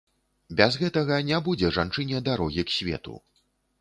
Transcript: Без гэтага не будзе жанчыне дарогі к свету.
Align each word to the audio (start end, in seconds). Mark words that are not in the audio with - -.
Без 0.61 0.77
гэтага 0.83 1.19
не 1.29 1.37
будзе 1.47 1.71
жанчыне 1.77 2.25
дарогі 2.31 2.61
к 2.71 2.77
свету. 2.79 3.13